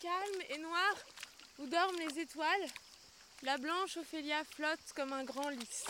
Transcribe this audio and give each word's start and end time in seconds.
calme 0.00 0.42
et 0.50 0.58
noir 0.58 0.94
où 1.58 1.66
dorment 1.66 1.98
les 1.98 2.20
étoiles, 2.20 2.66
la 3.42 3.58
blanche 3.58 3.96
Ophélia 3.96 4.44
flotte 4.44 4.92
comme 4.94 5.12
un 5.12 5.24
grand 5.24 5.48
lys. 5.48 5.84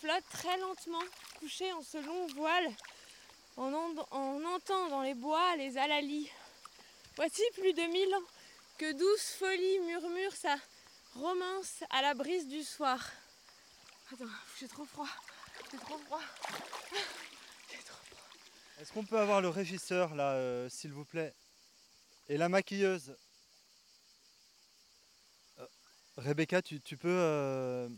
Flotte 0.00 0.24
très 0.30 0.56
lentement, 0.58 1.02
couchée 1.38 1.72
en 1.72 1.82
ce 1.82 1.98
long 1.98 2.26
voile. 2.28 2.70
On, 3.56 3.72
entend 4.44 4.88
dans 4.88 5.02
les 5.02 5.14
bois 5.14 5.56
les 5.56 5.78
alalis. 5.78 6.30
Voici 7.16 7.42
plus 7.54 7.72
de 7.72 7.82
mille 7.82 8.14
ans 8.14 8.28
que 8.78 8.92
douce 8.92 9.36
folie 9.38 9.78
murmure 9.80 10.32
sa 10.32 10.56
romance 11.14 11.82
à 11.90 12.02
la 12.02 12.12
brise 12.12 12.46
du 12.48 12.62
soir. 12.62 13.00
Attends, 14.12 14.24
j'ai 14.60 14.68
trop 14.68 14.84
froid. 14.84 15.08
J'ai 15.72 15.78
trop 15.78 15.98
froid. 15.98 16.20
Trop 16.42 16.58
froid. 16.58 17.00
Est-ce 18.78 18.92
qu'on 18.92 19.04
peut 19.04 19.18
avoir 19.18 19.40
le 19.40 19.48
régisseur 19.48 20.14
là, 20.14 20.32
euh, 20.32 20.68
s'il 20.68 20.92
vous 20.92 21.06
plaît? 21.06 21.34
Et 22.28 22.36
la 22.36 22.48
maquilleuse 22.48 23.16
euh, 25.58 25.66
Rebecca, 26.16 26.60
tu, 26.62 26.80
peux. 26.96 27.08
Euh, 27.08 27.88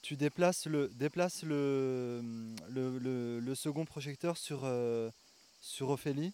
tu 0.00 0.16
déplaces 0.16 0.66
le, 0.66 0.88
déplaces 0.88 1.42
le, 1.42 2.22
le, 2.70 3.54
second 3.54 3.84
projecteur 3.84 4.36
sur, 4.38 4.66
sur 5.60 5.90
Ophélie 5.90 6.32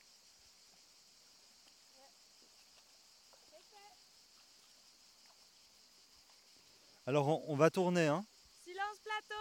Alors 7.10 7.50
on, 7.50 7.56
va 7.56 7.70
tourner. 7.70 8.06
Hein. 8.06 8.24
Silence 8.62 8.98
plateau 9.02 9.34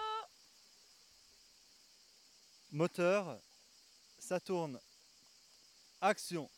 Moteur, 2.71 3.39
ça 4.17 4.39
tourne. 4.39 4.79
Action. 6.01 6.49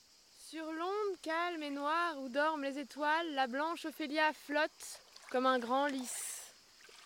Sur 0.51 0.69
l'onde 0.69 1.21
calme 1.21 1.63
et 1.63 1.69
noire 1.69 2.19
où 2.19 2.27
dorment 2.27 2.63
les 2.63 2.77
étoiles, 2.77 3.35
la 3.35 3.47
blanche 3.47 3.85
Ophélia 3.85 4.33
flotte 4.33 4.99
comme 5.29 5.45
un 5.45 5.59
grand 5.59 5.85
lys. 5.85 6.51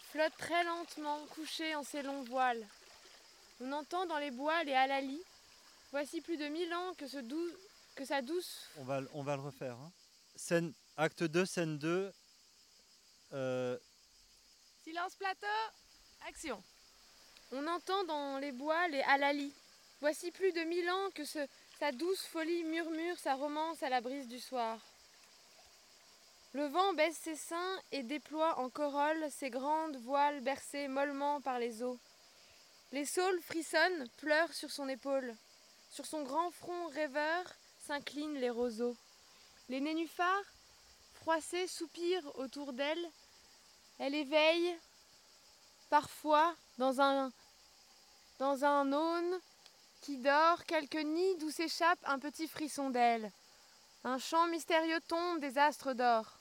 Flotte 0.09 0.35
très 0.39 0.63
lentement, 0.63 1.19
couchée 1.27 1.75
en 1.75 1.83
ses 1.83 2.01
longs 2.01 2.23
voiles. 2.23 2.67
On 3.61 3.71
entend 3.71 4.07
dans 4.07 4.17
les 4.17 4.31
bois 4.31 4.63
les 4.63 4.73
halalis. 4.73 5.21
Voici 5.91 6.21
plus 6.21 6.37
de 6.37 6.47
mille 6.47 6.73
ans 6.73 6.95
que, 6.95 7.05
ce 7.05 7.19
que 7.95 8.03
sa 8.03 8.23
douce. 8.23 8.67
On 8.77 8.83
va, 8.83 9.01
on 9.13 9.21
va 9.21 9.35
le 9.35 9.43
refaire. 9.43 9.75
Hein. 9.75 9.91
Scène, 10.35 10.73
acte 10.97 11.21
2, 11.21 11.45
scène 11.45 11.77
2. 11.77 12.11
Euh, 13.33 13.77
Silence 14.85 15.13
plateau, 15.17 15.45
action. 16.27 16.63
On 17.51 17.67
entend 17.67 18.05
dans 18.05 18.39
les 18.39 18.53
bois 18.53 18.87
les 18.87 19.03
halalis. 19.03 19.53
Voici 20.01 20.31
plus 20.31 20.51
de 20.51 20.61
mille 20.61 20.89
ans 20.89 21.09
que 21.13 21.23
sa 21.85 21.91
douce 21.91 22.25
folie 22.25 22.63
murmure 22.63 23.19
sa 23.19 23.35
romance 23.35 23.83
à 23.83 23.89
la 23.89 24.01
brise 24.01 24.27
du 24.27 24.39
soir. 24.39 24.79
Le 26.53 26.65
vent 26.65 26.95
baisse 26.95 27.19
ses 27.21 27.35
seins 27.35 27.79
et 27.91 28.01
déploie 28.01 28.57
en 28.57 28.71
corolle 28.71 29.23
ses 29.29 29.51
grandes 29.51 29.97
voiles 29.97 30.41
bercées 30.41 30.87
mollement 30.87 31.41
par 31.41 31.59
les 31.59 31.83
eaux. 31.83 31.99
Les 32.91 33.05
saules 33.05 33.39
frissonnent, 33.41 34.09
pleurent 34.17 34.55
sur 34.55 34.71
son 34.71 34.89
épaule. 34.89 35.35
Sur 35.91 36.07
son 36.07 36.23
grand 36.23 36.49
front 36.49 36.87
rêveur 36.87 37.43
s'inclinent 37.85 38.39
les 38.39 38.49
roseaux. 38.49 38.97
Les 39.69 39.79
nénuphars, 39.79 40.45
froissés, 41.13 41.67
soupirent 41.67 42.35
autour 42.39 42.73
d'elle, 42.73 43.11
elle 43.99 44.15
éveille 44.15 44.75
parfois 45.91 46.55
dans 46.79 46.99
un, 46.99 47.31
dans 48.39 48.65
un 48.65 48.91
aune 48.91 49.39
qui 50.01 50.17
dort 50.17 50.65
quelques 50.65 50.95
nids 50.95 51.37
d'où 51.37 51.49
s'échappe 51.49 51.99
un 52.05 52.19
petit 52.19 52.47
frisson 52.47 52.89
d'aile. 52.89 53.31
Un 54.03 54.19
chant 54.19 54.47
mystérieux 54.47 55.01
tombe 55.07 55.39
des 55.39 55.57
astres 55.57 55.93
d'or. 55.93 56.37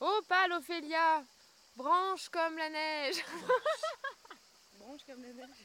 Oh 0.00 0.20
pâle 0.28 0.52
Ophélia, 0.52 1.24
branche 1.74 2.28
comme 2.28 2.56
la 2.58 2.68
neige. 2.68 3.16
branche 4.78 5.00
comme 5.06 5.22
la 5.22 5.32
neige. 5.32 5.48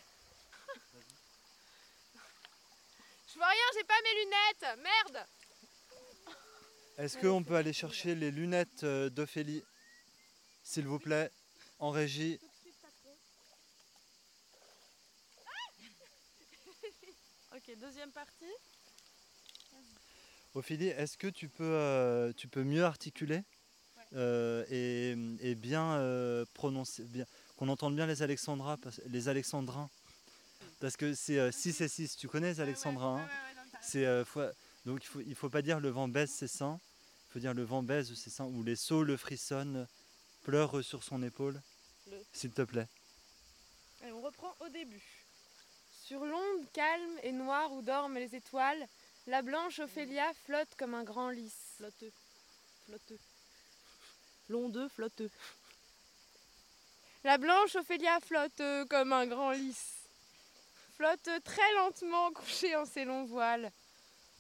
Je 3.28 3.36
vois 3.36 3.48
rien, 3.48 3.64
j'ai 3.74 3.84
pas 3.84 4.02
mes 4.04 4.14
lunettes. 4.24 4.80
Merde. 4.80 5.26
Est-ce 6.98 7.18
qu'on 7.18 7.44
peut 7.44 7.56
aller 7.56 7.74
chercher 7.74 8.14
les 8.16 8.30
lunettes 8.30 8.84
euh, 8.84 9.10
d'Ophélie, 9.10 9.64
s'il 10.64 10.86
vous 10.86 11.00
plaît, 11.00 11.32
en 11.80 11.90
régie? 11.90 12.40
Ok, 17.72 17.78
deuxième 17.80 18.12
partie. 18.12 18.46
Ophélie, 20.56 20.88
est-ce 20.88 21.18
que 21.18 21.28
tu 21.28 21.48
peux, 21.48 21.64
euh, 21.64 22.34
tu 22.34 22.48
peux 22.48 22.64
mieux 22.64 22.84
articuler 22.84 23.44
euh, 24.14 24.66
et, 25.40 25.56
bien 25.56 26.46
prononcer, 26.54 27.04
bien, 27.04 27.26
qu'on 27.58 27.70
entende 27.70 27.96
bien 27.96 28.08
les, 28.08 28.24
Alexandra, 28.24 28.78
les 29.08 29.30
alexandrins? 29.30 29.90
Parce 30.80 30.98
que 30.98 31.14
c'est 31.14 31.52
6 31.52 31.82
et 31.82 31.88
6, 31.88 32.18
tu 32.18 32.28
connais 32.28 32.54
les 32.54 32.62
alexandrins 32.62 33.26
C'est 33.82 34.06
donc 34.86 35.06
il 35.16 35.30
ne 35.30 35.36
faut, 35.36 35.50
pas 35.50 35.62
dire 35.62 35.80
le 35.80 35.90
vent 35.90 36.08
baisse 36.08 36.32
ses 36.32 36.48
seins, 36.48 36.80
il 37.30 37.34
faut 37.34 37.40
dire 37.40 37.54
le 37.54 37.64
vent 37.64 37.84
baise 37.84 38.14
ses 38.14 38.30
seins, 38.32 38.46
ou 38.46 38.64
les 38.64 38.76
saules 38.76 39.18
frissonnent, 39.18 39.88
pleurent 40.44 40.84
sur 40.84 41.04
son 41.04 41.22
épaule. 41.24 41.62
S'il 42.34 42.52
te 42.52 42.64
plaît. 42.64 42.88
on 44.04 44.22
reprend 44.22 44.56
au 44.60 44.70
début. 44.70 45.21
Sur 46.12 46.26
l'onde 46.26 46.70
calme 46.74 47.20
et 47.24 47.32
noire 47.32 47.72
où 47.72 47.82
dorment 47.82 48.18
les 48.18 48.36
étoiles, 48.36 48.86
la 49.28 49.42
blanche 49.42 49.80
Ophélia 49.80 50.30
flotte 50.44 50.76
comme 50.78 50.94
un 50.94 51.06
grand 51.06 51.30
lys. 51.30 51.56
Flotteux. 51.78 52.12
Flotteux. 52.86 53.20
L'ondeux 54.50 54.90
flotteux. 54.90 55.30
La 57.24 57.38
blanche 57.38 57.78
Ophélia 57.78 58.20
flotte 58.20 58.62
comme 58.90 59.14
un 59.14 59.26
grand 59.26 59.52
lys. 59.52 60.10
Flotte 60.98 61.30
très 61.46 61.74
lentement 61.76 62.34
couchée 62.34 62.76
en 62.76 62.84
ses 62.84 63.06
longs 63.06 63.24
voiles. 63.24 63.72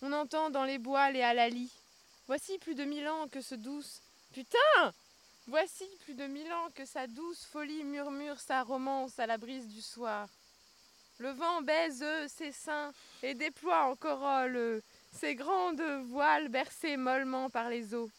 On 0.02 0.12
entend 0.12 0.50
dans 0.50 0.66
les 0.66 0.78
bois 0.78 1.10
les 1.12 1.22
halalis. 1.22 1.72
Voici 2.28 2.58
plus 2.58 2.76
de 2.76 2.84
mille 2.84 3.08
ans 3.08 3.30
que 3.30 3.40
ce 3.40 3.56
douce. 3.56 4.02
Putain 4.34 4.94
Voici 5.48 5.88
plus 6.04 6.16
de 6.16 6.28
mille 6.28 6.52
ans 6.52 6.70
que 6.76 6.84
sa 6.84 7.08
douce 7.08 7.46
folie 7.46 7.86
murmure 7.86 8.42
sa 8.42 8.62
romance 8.62 9.20
à 9.20 9.26
la 9.26 9.38
brise 9.38 9.70
du 9.70 9.82
soir. 9.82 10.28
Le 11.22 11.30
vent 11.34 11.62
baise 11.62 12.04
ses 12.30 12.52
seins 12.52 12.92
et 13.22 13.36
déploie 13.36 13.84
en 13.84 13.96
corolle 13.96 14.82
ses 15.12 15.36
grandes 15.36 15.84
voiles 16.08 16.50
bercées 16.50 16.98
mollement 16.98 17.48
par 17.52 17.70
les 17.70 17.94
eaux. 17.94 18.10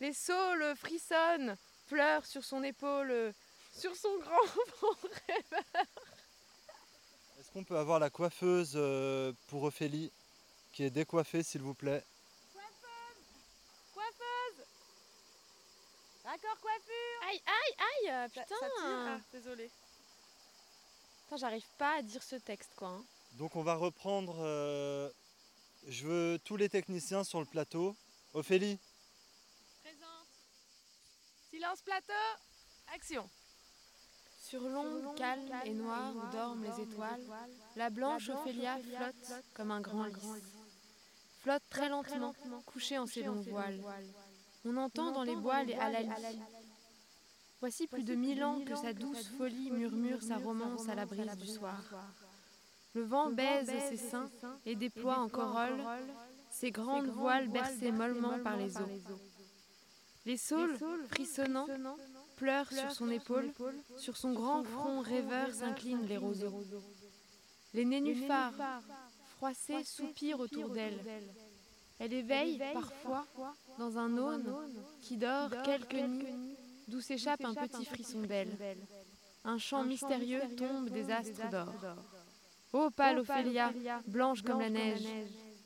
Les 0.00 0.14
saules 0.14 0.74
frissonnent, 0.74 1.54
pleurent 1.86 2.24
sur 2.24 2.42
son 2.42 2.62
épaule, 2.62 3.34
sur 3.76 3.94
son 3.94 4.16
grand 4.20 4.46
front 4.68 4.96
rêveur. 5.26 5.84
Est-ce 7.38 7.50
qu'on 7.52 7.64
peut 7.64 7.76
avoir 7.76 7.98
la 7.98 8.08
coiffeuse 8.08 8.72
euh, 8.76 9.30
pour 9.48 9.64
Ophélie 9.64 10.10
qui 10.72 10.84
est 10.84 10.90
décoiffée, 10.90 11.42
s'il 11.42 11.60
vous 11.60 11.74
plaît? 11.74 12.02
Coiffeuse 12.54 13.26
Coiffeuse 13.92 14.64
D'accord, 16.24 16.58
coiffure 16.62 17.28
Aïe, 17.28 17.42
aïe, 17.46 18.08
aïe 18.08 18.28
Putain 18.30 18.46
ça, 18.48 18.66
ah, 18.82 19.18
Désolée. 19.30 19.70
J'arrive 21.36 21.66
pas 21.78 21.98
à 21.98 22.02
dire 22.02 22.22
ce 22.22 22.36
texte, 22.36 22.70
quoi. 22.76 22.88
Hein. 22.88 23.04
Donc 23.32 23.56
on 23.56 23.62
va 23.62 23.74
reprendre... 23.74 24.36
Euh, 24.40 25.10
je 25.86 26.06
veux 26.06 26.38
tous 26.44 26.56
les 26.56 26.68
techniciens 26.68 27.24
sur 27.24 27.40
le 27.40 27.46
plateau. 27.46 27.96
Ophélie 28.34 28.78
Présente. 29.82 30.26
Silence 31.50 31.82
plateau 31.82 32.12
Action 32.94 33.28
sur 34.48 34.62
l'onde 34.62 35.14
calme 35.16 35.52
et 35.66 35.74
noire 35.74 36.14
où 36.16 36.32
dorment 36.32 36.64
les 36.64 36.82
étoiles, 36.82 37.20
la 37.76 37.90
blanche 37.90 38.30
Ophélia 38.30 38.78
flotte 38.78 39.44
comme 39.52 39.70
un 39.70 39.80
grand 39.82 40.04
lys. 40.04 40.42
Flotte 41.40 41.62
très 41.68 41.90
lentement, 41.90 42.34
couchée 42.64 42.96
en 42.96 43.06
ses 43.06 43.24
longs 43.24 43.42
voiles. 43.42 43.78
On 44.64 44.76
entend 44.78 45.12
dans 45.12 45.22
les 45.22 45.36
bois 45.36 45.64
les 45.64 45.74
halalis. 45.74 46.40
Voici 47.60 47.88
plus 47.88 48.04
de 48.04 48.14
mille 48.14 48.44
ans 48.44 48.60
que 48.64 48.76
sa 48.76 48.92
douce 48.92 49.28
folie 49.36 49.72
murmure 49.72 50.22
sa 50.22 50.36
romance 50.36 50.88
à 50.88 50.94
la 50.94 51.06
brise 51.06 51.36
du 51.36 51.48
soir. 51.48 51.82
Le 52.94 53.02
vent 53.02 53.30
baise 53.30 53.70
ses 53.88 53.96
seins 53.96 54.30
et 54.64 54.76
déploie 54.76 55.18
en 55.18 55.28
corolle 55.28 55.80
ses 56.50 56.70
grandes 56.70 57.08
voiles 57.08 57.48
bercées 57.48 57.90
mollement 57.90 58.38
par 58.44 58.56
les 58.56 58.76
eaux. 58.76 59.00
Les 60.24 60.36
saules, 60.36 60.78
frissonnants, 61.08 61.66
pleure 62.36 62.70
sur 62.70 62.92
son 62.92 63.10
épaule, 63.10 63.52
sur 63.96 64.16
son 64.16 64.32
grand 64.32 64.62
front 64.62 65.00
rêveur 65.00 65.52
s'inclinent 65.52 66.06
les 66.06 66.16
roseaux. 66.16 66.62
Les 67.74 67.84
nénuphars, 67.84 68.54
froissés, 69.36 69.84
soupirent 69.84 70.40
autour 70.40 70.70
d'elle. 70.70 71.00
Elle 71.98 72.12
éveille 72.12 72.60
parfois 72.72 73.26
dans 73.78 73.98
un 73.98 74.16
aune 74.16 74.54
qui 75.00 75.16
dort 75.16 75.50
quelques 75.64 75.94
nuits, 75.94 76.56
d'où 76.88 77.00
s'échappe 77.00 77.44
un 77.44 77.54
petit 77.54 77.84
frisson 77.84 78.22
d'elle. 78.22 78.56
Un 79.44 79.58
chant 79.58 79.84
mystérieux 79.84 80.42
tombe 80.56 80.88
des 80.90 81.10
astres 81.10 81.48
d'or. 81.50 81.72
Ô 82.72 82.90
pâle 82.90 83.20
Ophélia, 83.20 83.72
blanche 84.06 84.42
comme 84.42 84.60
la 84.60 84.70
neige, 84.70 85.06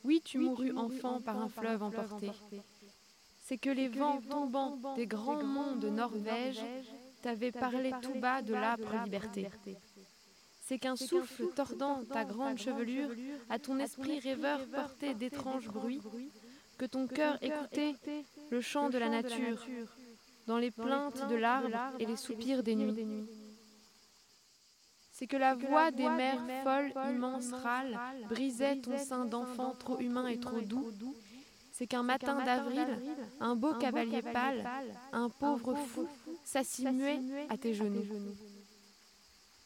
Oui, 0.04 0.20
tu 0.24 0.38
mourus 0.38 0.76
enfant 0.76 1.20
par 1.20 1.40
un 1.40 1.48
fleuve 1.48 1.82
emporté. 1.82 2.30
C'est 3.40 3.58
que 3.58 3.70
les 3.70 3.88
vents 3.88 4.20
tombants 4.20 4.94
des 4.96 5.06
grands 5.06 5.42
monts 5.42 5.76
de 5.76 5.88
Norvège 5.88 6.60
t'avaient 7.22 7.52
parlé 7.52 7.92
tout 8.02 8.14
bas 8.14 8.42
de 8.42 8.52
l'âpre 8.52 8.92
liberté. 9.04 9.48
C'est 10.64 10.78
qu'un 10.78 10.96
souffle 10.96 11.48
tordant 11.54 12.04
ta 12.04 12.24
grande 12.24 12.58
chevelure 12.58 13.10
à 13.50 13.58
ton 13.58 13.78
esprit 13.78 14.20
rêveur 14.20 14.60
portait 14.66 15.14
d'étranges 15.14 15.68
bruits, 15.68 16.00
que 16.78 16.86
ton 16.86 17.06
cœur 17.06 17.38
écoutait 17.42 17.94
le 18.50 18.60
chant 18.60 18.90
de 18.90 18.98
la 18.98 19.08
nature, 19.08 19.66
dans 20.46 20.58
les 20.58 20.70
plaintes 20.70 21.28
de 21.28 21.36
l'arbre 21.36 21.70
et 21.98 22.06
les 22.06 22.16
soupirs 22.16 22.62
des 22.62 22.74
nuits. 22.74 23.26
C'est 25.12 25.26
que 25.26 25.36
la 25.36 25.54
voix 25.54 25.90
des 25.90 26.08
mers 26.08 26.40
folles, 26.64 26.92
immenses 27.10 27.52
râles, 27.52 27.98
brisait 28.28 28.76
ton 28.80 28.96
sein 28.98 29.24
d'enfant 29.24 29.74
trop 29.78 30.00
humain 30.00 30.26
et 30.26 30.40
trop 30.40 30.60
doux. 30.60 30.92
C'est 31.72 31.86
qu'un 31.86 32.02
matin 32.02 32.44
d'avril, 32.44 32.86
un 33.40 33.54
beau 33.54 33.74
cavalier 33.74 34.22
pâle, 34.22 34.64
un 35.12 35.28
pauvre 35.28 35.74
fou, 35.74 36.06
s'assit 36.44 36.90
muet 36.90 37.20
à 37.48 37.56
tes 37.56 37.74
genoux. 37.74 38.04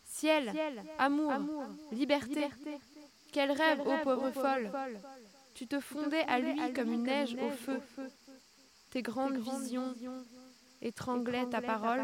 Ciel, 0.04 0.52
amour, 0.98 1.32
liberté, 1.92 2.48
quel 3.32 3.52
rêve, 3.52 3.80
ô 3.80 3.92
pauvre 4.02 4.30
folle 4.30 4.70
Tu 5.54 5.66
te 5.66 5.78
fondais 5.78 6.24
à 6.26 6.38
lui 6.38 6.72
comme 6.72 6.92
une 6.92 7.02
neige 7.02 7.36
au 7.36 7.50
feu. 7.50 7.80
Tes 8.90 9.02
grandes 9.02 9.36
visions 9.36 9.94
étranglaient 10.86 11.46
ta 11.46 11.60
parole, 11.60 12.02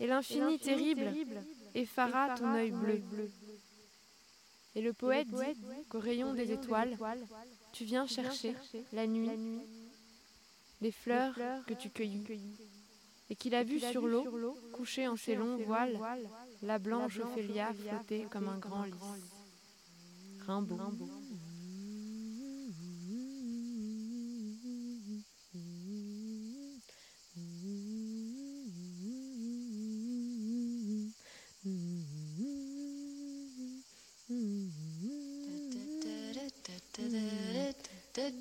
et 0.00 0.06
l'infini 0.06 0.58
terrible 0.58 1.12
effara 1.74 2.34
ton 2.36 2.54
œil 2.54 2.70
bleu. 2.70 3.02
Et 4.76 4.82
le 4.82 4.92
poète 4.92 5.28
dit 5.28 5.60
qu'au 5.88 6.00
rayon 6.00 6.34
des 6.34 6.52
étoiles, 6.52 6.96
tu 7.72 7.84
viens 7.84 8.06
chercher, 8.06 8.54
la 8.92 9.06
nuit, 9.06 9.30
les 10.80 10.92
fleurs 10.92 11.38
que 11.66 11.74
tu 11.74 11.90
cueillis, 11.90 12.26
et 13.30 13.36
qu'il 13.36 13.54
a 13.54 13.62
vu 13.62 13.80
sur 13.80 14.06
l'eau, 14.06 14.56
couchée 14.72 15.08
en 15.08 15.16
ses 15.16 15.36
longs 15.36 15.56
voiles, 15.56 15.98
la 16.62 16.78
blanche 16.78 17.18
Ophélia 17.18 17.72
flotter 17.72 18.26
comme 18.30 18.48
un 18.48 18.58
grand 18.58 18.84
lys. 18.84 18.94
Rimbaud. 20.46 20.76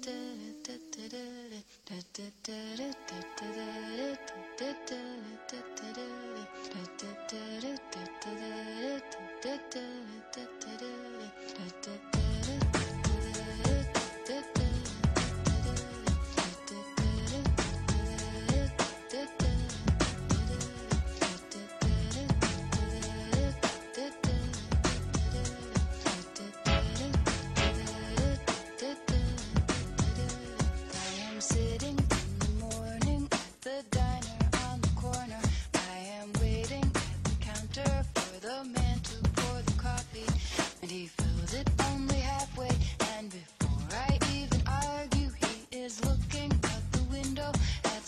protected. 0.02 0.33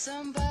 Somebody 0.05 0.44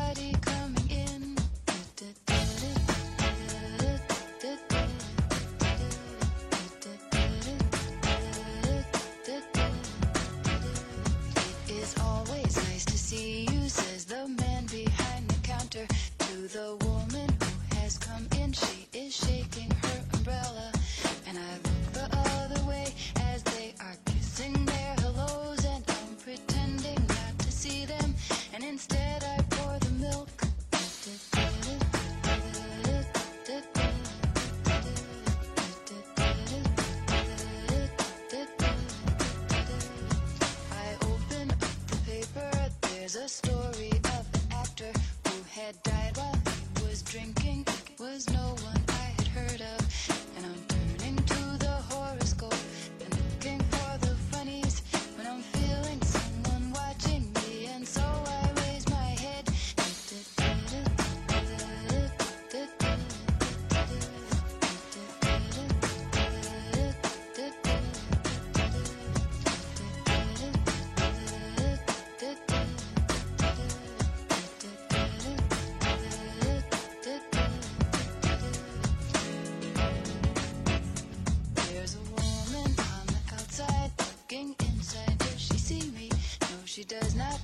She 86.85 86.97
does 87.01 87.15
not 87.15 87.41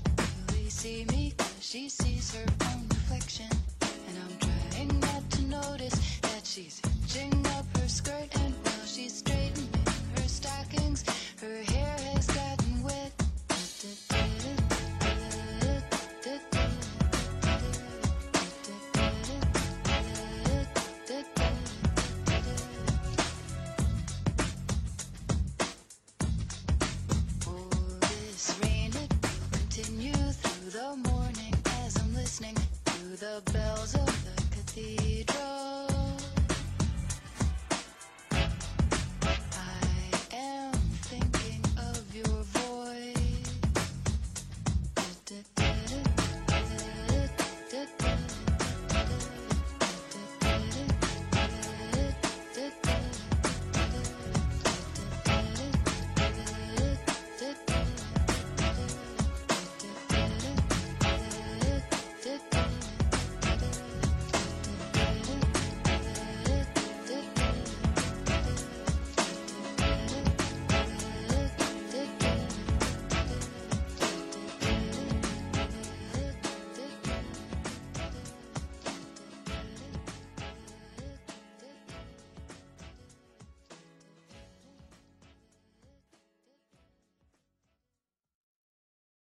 really 0.53 0.69
see 0.69 1.07
me 1.13 1.33
cause 1.39 1.57
she 1.61 1.89
sees 1.89 2.35
her 2.35 2.45
own 2.67 2.87
reflection. 2.91 3.49
And 3.81 4.19
I'm 4.19 4.37
trying 4.39 5.01
not 5.01 5.31
to 5.31 5.43
notice 5.45 6.21
that 6.21 6.45
she's 6.45 6.83
hitching 6.85 7.47
up 7.47 7.65
her 7.79 7.89
skirt 7.89 8.29
and 8.39 8.70